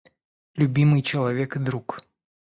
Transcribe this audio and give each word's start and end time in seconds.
Любимый 0.55 1.03
человек 1.03 1.57
и 1.57 1.59
друг! 1.59 1.99